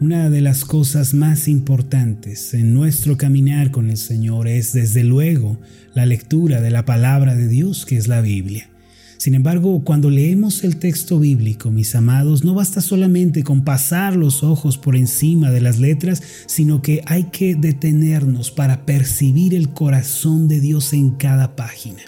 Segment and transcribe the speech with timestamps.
[0.00, 5.58] Una de las cosas más importantes en nuestro caminar con el Señor es, desde luego,
[5.92, 8.70] la lectura de la palabra de Dios, que es la Biblia.
[9.16, 14.44] Sin embargo, cuando leemos el texto bíblico, mis amados, no basta solamente con pasar los
[14.44, 20.46] ojos por encima de las letras, sino que hay que detenernos para percibir el corazón
[20.46, 22.02] de Dios en cada página.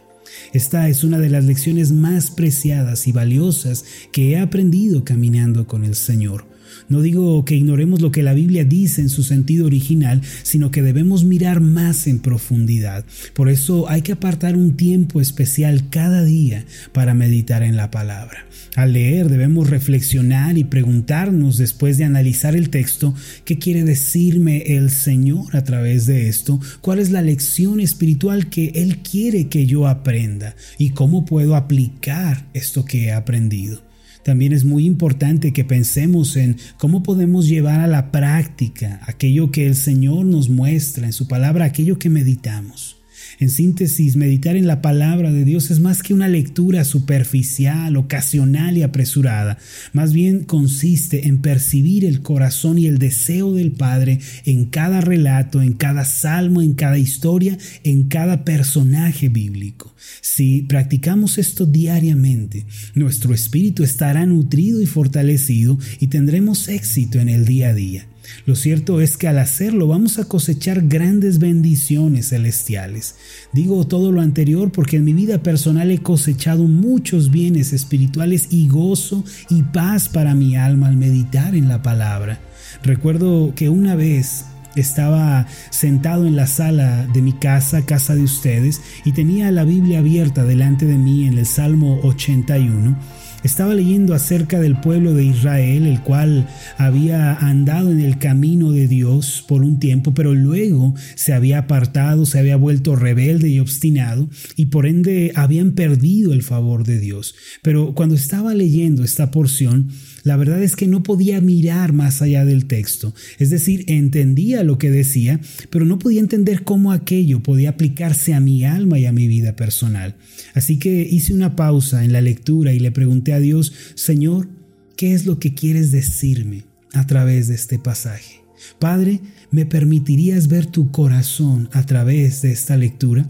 [0.53, 5.83] Esta es una de las lecciones más preciadas y valiosas que he aprendido caminando con
[5.83, 6.50] el Señor.
[6.89, 10.83] No digo que ignoremos lo que la Biblia dice en su sentido original, sino que
[10.83, 13.05] debemos mirar más en profundidad.
[13.35, 18.47] Por eso hay que apartar un tiempo especial cada día para meditar en la palabra.
[18.77, 24.91] Al leer debemos reflexionar y preguntarnos después de analizar el texto, ¿qué quiere decirme el
[24.91, 26.61] Señor a través de esto?
[26.81, 30.55] ¿Cuál es la lección espiritual que Él quiere que yo aprenda?
[30.79, 33.90] ¿Y cómo puedo aplicar esto que he aprendido?
[34.25, 39.67] También es muy importante que pensemos en cómo podemos llevar a la práctica aquello que
[39.67, 43.00] el Señor nos muestra en su palabra, aquello que meditamos.
[43.39, 48.77] En síntesis, meditar en la palabra de Dios es más que una lectura superficial, ocasional
[48.77, 49.59] y apresurada.
[49.93, 55.63] Más bien consiste en percibir el corazón y el deseo del Padre en cada relato,
[55.63, 59.95] en cada salmo, en cada historia, en cada personaje bíblico.
[60.21, 67.45] Si practicamos esto diariamente, nuestro espíritu estará nutrido y fortalecido y tendremos éxito en el
[67.45, 68.07] día a día.
[68.47, 73.17] Lo cierto es que al hacerlo vamos a cosechar grandes bendiciones celestiales.
[73.53, 78.69] Digo todo lo anterior porque en mi vida personal he cosechado muchos bienes espirituales y
[78.69, 82.41] gozo y paz para mi alma al meditar en la palabra.
[82.83, 84.45] Recuerdo que una vez
[84.77, 89.99] estaba sentado en la sala de mi casa, casa de ustedes, y tenía la Biblia
[89.99, 92.97] abierta delante de mí en el Salmo 81
[93.43, 96.47] estaba leyendo acerca del pueblo de Israel, el cual
[96.77, 102.27] había andado en el camino de Dios por un tiempo, pero luego se había apartado,
[102.27, 107.35] se había vuelto rebelde y obstinado, y por ende habían perdido el favor de Dios.
[107.63, 109.91] Pero cuando estaba leyendo esta porción,
[110.23, 114.79] la verdad es que no podía mirar más allá del texto, es decir, entendía lo
[114.79, 119.13] que decía, pero no podía entender cómo aquello podía aplicarse a mi alma y a
[119.13, 120.17] mi vida personal.
[120.55, 124.49] Así que hice una pausa en la lectura y le pregunté a Dios, Señor,
[124.97, 128.41] ¿qué es lo que quieres decirme a través de este pasaje?
[128.79, 129.21] Padre,
[129.51, 133.29] ¿me permitirías ver tu corazón a través de esta lectura?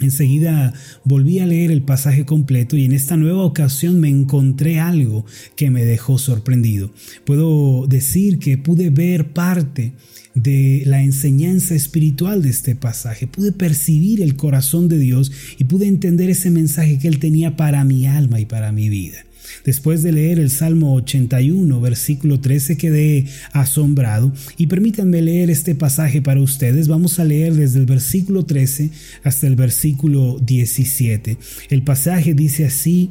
[0.00, 0.72] Enseguida
[1.04, 5.24] volví a leer el pasaje completo y en esta nueva ocasión me encontré algo
[5.56, 6.90] que me dejó sorprendido.
[7.24, 9.92] Puedo decir que pude ver parte
[10.34, 15.86] de la enseñanza espiritual de este pasaje, pude percibir el corazón de Dios y pude
[15.86, 19.18] entender ese mensaje que Él tenía para mi alma y para mi vida.
[19.64, 26.22] Después de leer el Salmo 81, versículo 13, quedé asombrado y permítanme leer este pasaje
[26.22, 26.88] para ustedes.
[26.88, 28.90] Vamos a leer desde el versículo 13
[29.22, 31.38] hasta el versículo 17.
[31.70, 33.10] El pasaje dice así,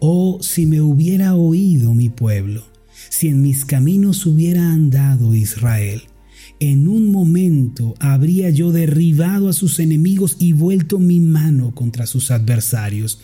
[0.00, 2.64] Oh, si me hubiera oído mi pueblo,
[3.08, 6.02] si en mis caminos hubiera andado Israel.
[6.60, 12.30] En un momento habría yo derribado a sus enemigos y vuelto mi mano contra sus
[12.30, 13.18] adversarios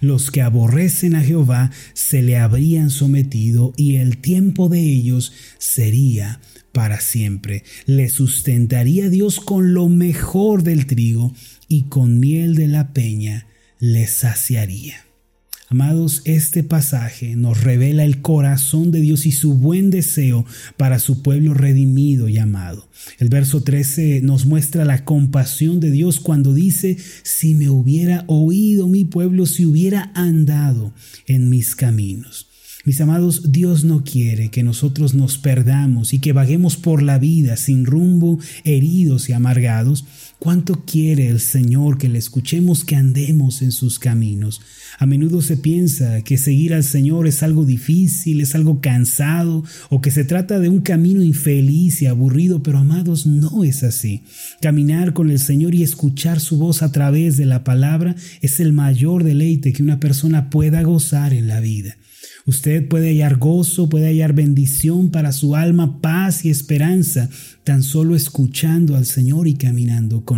[0.00, 6.40] los que aborrecen a Jehová se le habrían sometido y el tiempo de ellos sería
[6.72, 7.64] para siempre.
[7.86, 11.34] Le sustentaría Dios con lo mejor del trigo
[11.68, 13.46] y con miel de la peña
[13.78, 15.11] le saciaría.
[15.72, 20.44] Amados, este pasaje nos revela el corazón de Dios y su buen deseo
[20.76, 22.90] para su pueblo redimido y amado.
[23.18, 28.86] El verso 13 nos muestra la compasión de Dios cuando dice, si me hubiera oído
[28.86, 30.92] mi pueblo, si hubiera andado
[31.26, 32.48] en mis caminos.
[32.84, 37.56] Mis amados, Dios no quiere que nosotros nos perdamos y que vaguemos por la vida
[37.56, 40.04] sin rumbo, heridos y amargados.
[40.42, 44.60] ¿Cuánto quiere el Señor que le escuchemos que andemos en sus caminos?
[44.98, 50.00] A menudo se piensa que seguir al Señor es algo difícil, es algo cansado o
[50.00, 54.24] que se trata de un camino infeliz y aburrido, pero amados, no es así.
[54.60, 58.72] Caminar con el Señor y escuchar su voz a través de la palabra es el
[58.72, 61.96] mayor deleite que una persona pueda gozar en la vida.
[62.44, 67.28] Usted puede hallar gozo, puede hallar bendición para su alma, paz y esperanza,
[67.62, 70.31] tan solo escuchando al Señor y caminando con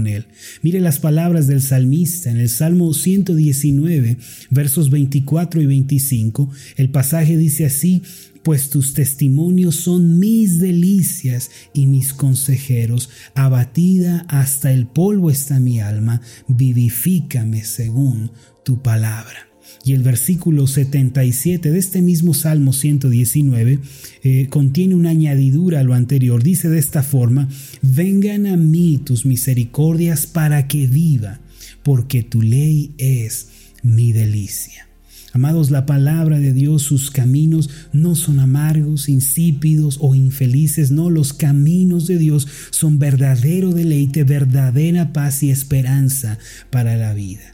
[0.62, 4.16] Mire las palabras del salmista en el Salmo 119,
[4.50, 6.50] versos 24 y 25.
[6.76, 8.02] El pasaje dice así,
[8.42, 13.08] pues tus testimonios son mis delicias y mis consejeros.
[13.34, 18.32] Abatida hasta el polvo está mi alma, vivifícame según
[18.64, 19.53] tu palabra.
[19.84, 23.78] Y el versículo 77 de este mismo Salmo 119
[24.22, 26.42] eh, contiene una añadidura a lo anterior.
[26.42, 27.48] Dice de esta forma,
[27.82, 31.40] vengan a mí tus misericordias para que viva,
[31.82, 33.48] porque tu ley es
[33.82, 34.88] mi delicia.
[35.34, 41.32] Amados, la palabra de Dios, sus caminos no son amargos, insípidos o infelices, no, los
[41.32, 46.38] caminos de Dios son verdadero deleite, verdadera paz y esperanza
[46.70, 47.53] para la vida.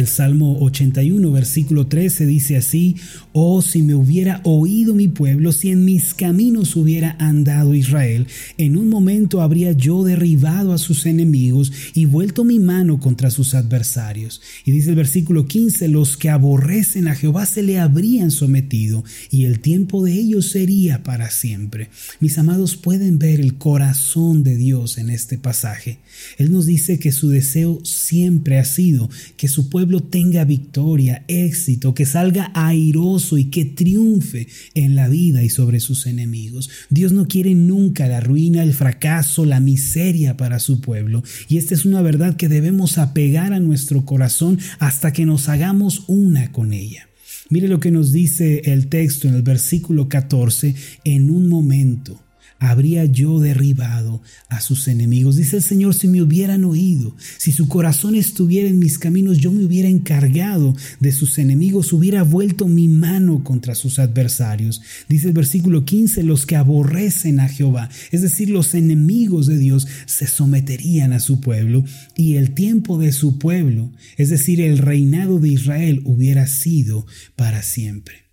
[0.00, 2.96] El Salmo 81, versículo 13 dice así,
[3.32, 8.26] Oh, si me hubiera oído mi pueblo, si en mis caminos hubiera andado Israel,
[8.56, 13.54] en un momento habría yo derribado a sus enemigos y vuelto mi mano contra sus
[13.54, 14.40] adversarios.
[14.64, 19.44] Y dice el versículo 15, los que aborrecen a Jehová se le habrían sometido y
[19.44, 21.90] el tiempo de ellos sería para siempre.
[22.20, 25.98] Mis amados pueden ver el corazón de Dios en este pasaje.
[26.38, 31.92] Él nos dice que su deseo siempre ha sido que su pueblo tenga victoria, éxito,
[31.94, 36.70] que salga airoso y que triunfe en la vida y sobre sus enemigos.
[36.90, 41.24] Dios no quiere nunca la ruina, el fracaso, la miseria para su pueblo.
[41.48, 46.04] Y esta es una verdad que debemos apegar a nuestro corazón hasta que nos hagamos
[46.06, 47.08] una con ella.
[47.48, 52.20] Mire lo que nos dice el texto en el versículo 14, en un momento
[52.60, 55.36] habría yo derribado a sus enemigos.
[55.36, 59.50] Dice el Señor, si me hubieran oído, si su corazón estuviera en mis caminos, yo
[59.50, 64.82] me hubiera encargado de sus enemigos, hubiera vuelto mi mano contra sus adversarios.
[65.08, 69.88] Dice el versículo 15, los que aborrecen a Jehová, es decir, los enemigos de Dios,
[70.04, 71.82] se someterían a su pueblo
[72.14, 77.62] y el tiempo de su pueblo, es decir, el reinado de Israel, hubiera sido para
[77.62, 78.29] siempre.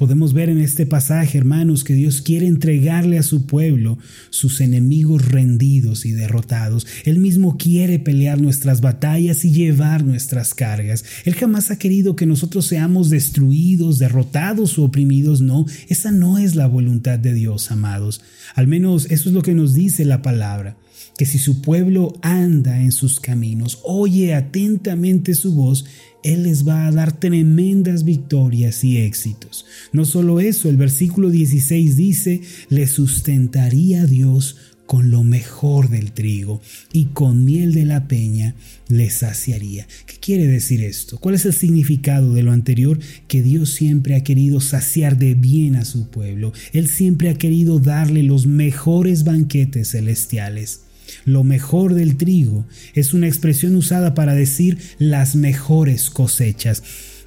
[0.00, 3.98] Podemos ver en este pasaje, hermanos, que Dios quiere entregarle a su pueblo
[4.30, 6.86] sus enemigos rendidos y derrotados.
[7.04, 11.04] Él mismo quiere pelear nuestras batallas y llevar nuestras cargas.
[11.26, 15.42] Él jamás ha querido que nosotros seamos destruidos, derrotados o oprimidos.
[15.42, 18.22] No, esa no es la voluntad de Dios, amados.
[18.54, 20.78] Al menos eso es lo que nos dice la palabra
[21.20, 25.84] que si su pueblo anda en sus caminos, oye atentamente su voz,
[26.24, 29.66] Él les va a dar tremendas victorias y éxitos.
[29.92, 32.40] No solo eso, el versículo 16 dice,
[32.70, 34.56] le sustentaría Dios
[34.86, 38.54] con lo mejor del trigo y con miel de la peña
[38.88, 39.86] le saciaría.
[40.06, 41.18] ¿Qué quiere decir esto?
[41.18, 42.98] ¿Cuál es el significado de lo anterior?
[43.28, 46.54] Que Dios siempre ha querido saciar de bien a su pueblo.
[46.72, 50.84] Él siempre ha querido darle los mejores banquetes celestiales.
[51.24, 56.82] Lo mejor del trigo es una expresión usada para decir las mejores cosechas.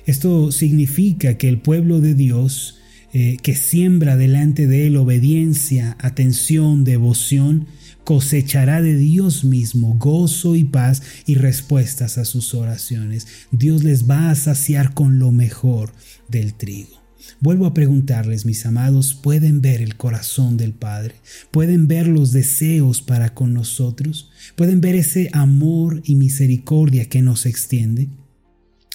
[0.06, 2.80] Esto significa que el pueblo de Dios,
[3.13, 7.68] eh, que siembra delante de él obediencia, atención, devoción,
[8.03, 13.27] cosechará de Dios mismo gozo y paz y respuestas a sus oraciones.
[13.51, 15.94] Dios les va a saciar con lo mejor
[16.27, 17.02] del trigo.
[17.40, 21.16] Vuelvo a preguntarles, mis amados, ¿pueden ver el corazón del Padre?
[21.52, 24.30] ¿Pueden ver los deseos para con nosotros?
[24.56, 28.08] ¿Pueden ver ese amor y misericordia que nos extiende?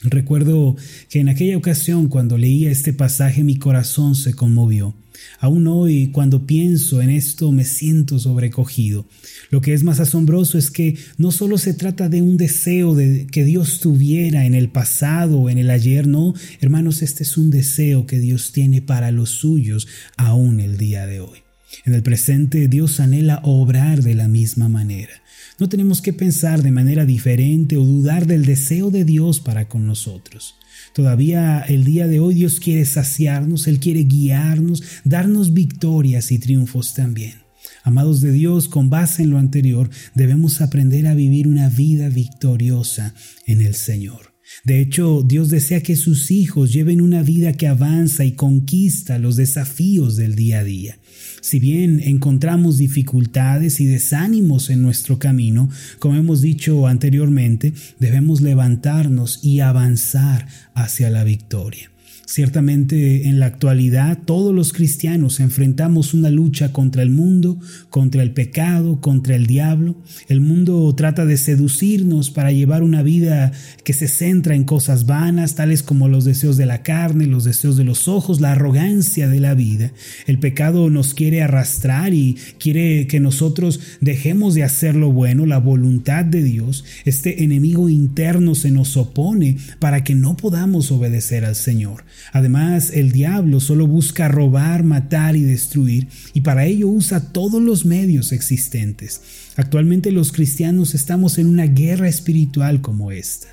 [0.03, 0.77] Recuerdo
[1.11, 4.95] que en aquella ocasión cuando leía este pasaje mi corazón se conmovió.
[5.41, 9.09] Aún hoy cuando pienso en esto me siento sobrecogido.
[9.51, 13.27] Lo que es más asombroso es que no solo se trata de un deseo de
[13.27, 17.51] que Dios tuviera en el pasado o en el ayer, no, hermanos, este es un
[17.51, 21.39] deseo que Dios tiene para los suyos aún el día de hoy.
[21.85, 25.23] En el presente Dios anhela obrar de la misma manera.
[25.59, 29.87] No tenemos que pensar de manera diferente o dudar del deseo de Dios para con
[29.87, 30.55] nosotros.
[30.93, 36.95] Todavía el día de hoy Dios quiere saciarnos, Él quiere guiarnos, darnos victorias y triunfos
[36.95, 37.43] también.
[37.83, 43.15] Amados de Dios, con base en lo anterior, debemos aprender a vivir una vida victoriosa
[43.45, 44.28] en el Señor.
[44.65, 49.37] De hecho, Dios desea que sus hijos lleven una vida que avanza y conquista los
[49.37, 50.99] desafíos del día a día.
[51.41, 59.41] Si bien encontramos dificultades y desánimos en nuestro camino, como hemos dicho anteriormente, debemos levantarnos
[59.43, 61.91] y avanzar hacia la victoria.
[62.29, 67.59] Ciertamente en la actualidad todos los cristianos enfrentamos una lucha contra el mundo,
[67.89, 69.97] contra el pecado, contra el diablo.
[70.29, 75.55] El mundo trata de seducirnos para llevar una vida que se centra en cosas vanas,
[75.55, 79.41] tales como los deseos de la carne, los deseos de los ojos, la arrogancia de
[79.41, 79.93] la vida.
[80.27, 85.61] El pecado nos quiere arrastrar y quiere que nosotros dejemos de hacer lo bueno, la
[85.61, 86.85] voluntad de Dios.
[87.07, 92.05] Este enemigo interno se nos opone para que no podamos obedecer al Señor.
[92.33, 97.85] Además, el diablo solo busca robar, matar y destruir, y para ello usa todos los
[97.85, 99.23] medios existentes.
[99.57, 103.49] Actualmente los cristianos estamos en una guerra espiritual como esta.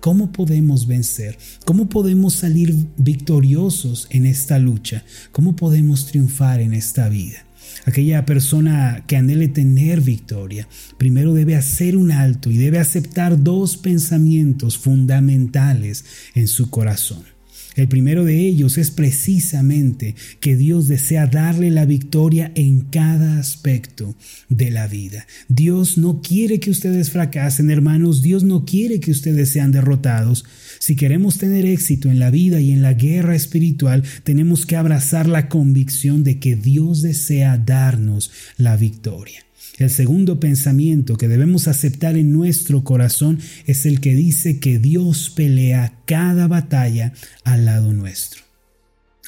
[0.00, 1.38] ¿Cómo podemos vencer?
[1.64, 5.04] ¿Cómo podemos salir victoriosos en esta lucha?
[5.32, 7.44] ¿Cómo podemos triunfar en esta vida?
[7.84, 13.76] Aquella persona que anhele tener victoria, primero debe hacer un alto y debe aceptar dos
[13.76, 17.37] pensamientos fundamentales en su corazón.
[17.78, 24.16] El primero de ellos es precisamente que Dios desea darle la victoria en cada aspecto
[24.48, 25.28] de la vida.
[25.46, 28.20] Dios no quiere que ustedes fracasen, hermanos.
[28.20, 30.44] Dios no quiere que ustedes sean derrotados.
[30.80, 35.28] Si queremos tener éxito en la vida y en la guerra espiritual, tenemos que abrazar
[35.28, 39.47] la convicción de que Dios desea darnos la victoria.
[39.78, 45.30] El segundo pensamiento que debemos aceptar en nuestro corazón es el que dice que Dios
[45.30, 47.12] pelea cada batalla
[47.44, 48.42] al lado nuestro.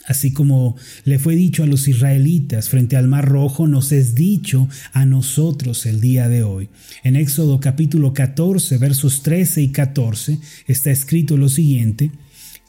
[0.07, 4.69] Así como le fue dicho a los israelitas frente al Mar Rojo, nos es dicho
[4.93, 6.69] a nosotros el día de hoy.
[7.05, 12.11] En Éxodo capítulo 14, versos 13 y 14 está escrito lo siguiente,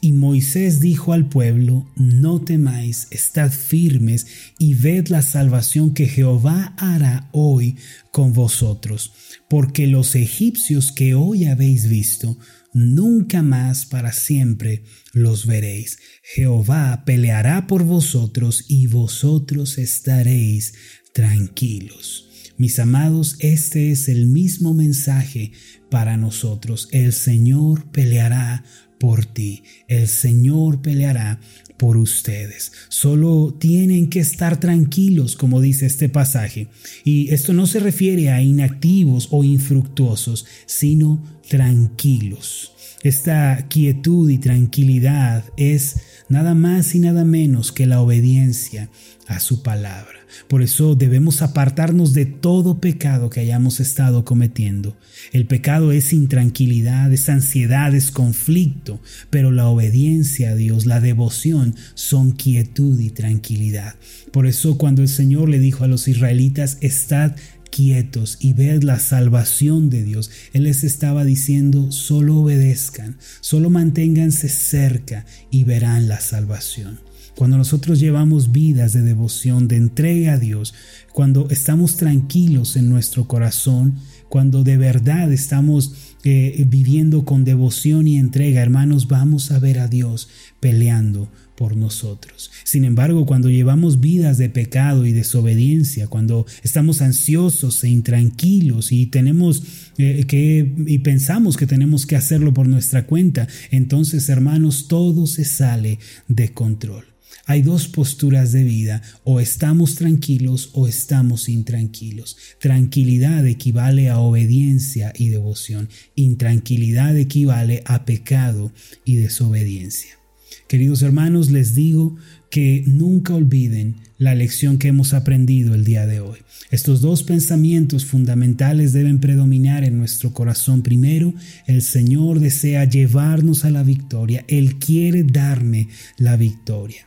[0.04, 4.26] y Moisés dijo al pueblo, no temáis, estad firmes
[4.58, 7.76] y ved la salvación que Jehová hará hoy
[8.10, 9.12] con vosotros,
[9.48, 12.36] porque los egipcios que hoy habéis visto,
[12.74, 14.82] nunca más para siempre
[15.12, 15.98] los veréis.
[16.24, 20.74] Jehová peleará por vosotros y vosotros estaréis
[21.14, 22.28] tranquilos.
[22.58, 25.52] Mis amados, este es el mismo mensaje
[25.90, 26.88] para nosotros.
[26.90, 28.64] El Señor peleará
[29.02, 29.64] por ti.
[29.88, 31.40] El Señor peleará
[31.76, 32.70] por ustedes.
[32.88, 36.68] Solo tienen que estar tranquilos, como dice este pasaje.
[37.04, 42.72] Y esto no se refiere a inactivos o infructuosos, sino tranquilos.
[43.02, 45.96] Esta quietud y tranquilidad es
[46.28, 48.88] nada más y nada menos que la obediencia
[49.26, 50.22] a su palabra.
[50.48, 54.96] Por eso debemos apartarnos de todo pecado que hayamos estado cometiendo.
[55.32, 61.74] El pecado es intranquilidad, es ansiedad, es conflicto, pero la obediencia a Dios, la devoción
[61.94, 63.94] son quietud y tranquilidad.
[64.30, 67.36] Por eso cuando el Señor le dijo a los israelitas, estad
[67.72, 70.30] quietos y ved la salvación de Dios.
[70.52, 77.00] Él les estaba diciendo, solo obedezcan, solo manténganse cerca y verán la salvación.
[77.34, 80.74] Cuando nosotros llevamos vidas de devoción, de entrega a Dios,
[81.12, 83.96] cuando estamos tranquilos en nuestro corazón,
[84.28, 89.88] cuando de verdad estamos eh, viviendo con devoción y entrega, hermanos, vamos a ver a
[89.88, 90.28] Dios
[90.60, 92.50] peleando por nosotros.
[92.64, 99.06] Sin embargo, cuando llevamos vidas de pecado y desobediencia, cuando estamos ansiosos e intranquilos y
[99.06, 99.62] tenemos
[99.98, 105.44] eh, que y pensamos que tenemos que hacerlo por nuestra cuenta, entonces, hermanos, todo se
[105.44, 107.04] sale de control.
[107.46, 112.36] Hay dos posturas de vida, o estamos tranquilos o estamos intranquilos.
[112.60, 115.88] Tranquilidad equivale a obediencia y devoción.
[116.14, 118.72] Intranquilidad equivale a pecado
[119.04, 120.21] y desobediencia.
[120.68, 122.16] Queridos hermanos, les digo
[122.50, 126.38] que nunca olviden la lección que hemos aprendido el día de hoy.
[126.70, 130.82] Estos dos pensamientos fundamentales deben predominar en nuestro corazón.
[130.82, 131.34] Primero,
[131.66, 134.44] el Señor desea llevarnos a la victoria.
[134.48, 137.06] Él quiere darme la victoria.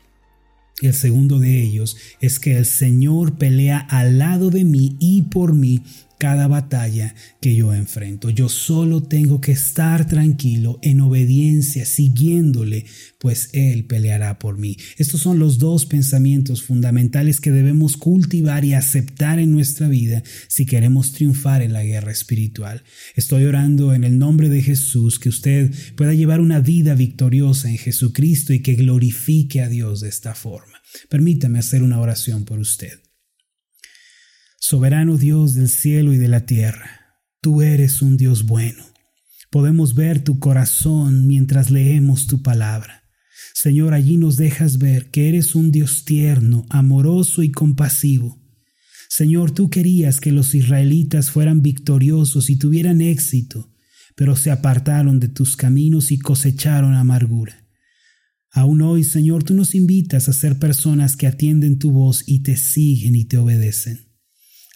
[0.82, 5.54] El segundo de ellos es que el Señor pelea al lado de mí y por
[5.54, 5.84] mí
[6.18, 8.30] cada batalla que yo enfrento.
[8.30, 12.86] Yo solo tengo que estar tranquilo en obediencia, siguiéndole,
[13.20, 14.78] pues Él peleará por mí.
[14.98, 20.66] Estos son los dos pensamientos fundamentales que debemos cultivar y aceptar en nuestra vida si
[20.66, 22.84] queremos triunfar en la guerra espiritual.
[23.16, 27.78] Estoy orando en el nombre de Jesús que usted pueda llevar una vida victoriosa en
[27.78, 30.82] Jesucristo y que glorifique a Dios de esta forma.
[31.10, 33.05] Permítame hacer una oración por usted.
[34.68, 38.84] Soberano Dios del cielo y de la tierra, tú eres un Dios bueno.
[39.52, 43.04] Podemos ver tu corazón mientras leemos tu palabra.
[43.54, 48.42] Señor, allí nos dejas ver que eres un Dios tierno, amoroso y compasivo.
[49.08, 53.72] Señor, tú querías que los israelitas fueran victoriosos y tuvieran éxito,
[54.16, 57.68] pero se apartaron de tus caminos y cosecharon amargura.
[58.50, 62.58] Aún hoy, Señor, tú nos invitas a ser personas que atienden tu voz y te
[62.58, 64.05] siguen y te obedecen.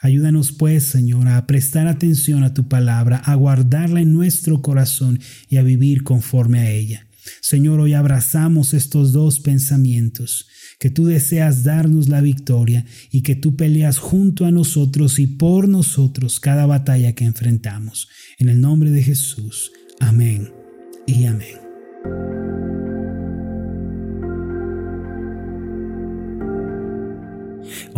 [0.02, 5.58] Ayúdanos pues, Señor, a prestar atención a tu palabra, a guardarla en nuestro corazón y
[5.58, 7.08] a vivir conforme a ella.
[7.42, 10.48] Señor, hoy abrazamos estos dos pensamientos,
[10.80, 15.68] que tú deseas darnos la victoria y que tú peleas junto a nosotros y por
[15.68, 18.08] nosotros cada batalla que enfrentamos.
[18.38, 19.72] En el nombre de Jesús.
[20.00, 20.50] Amén
[21.06, 21.58] y amén.